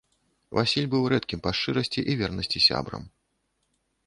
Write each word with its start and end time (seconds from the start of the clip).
Васіль 0.59 0.87
быў 0.93 1.03
рэдкім 1.13 1.43
па 1.49 1.53
шчырасці 1.59 2.07
і 2.15 2.19
вернасці 2.23 2.59
сябрам. 2.69 3.03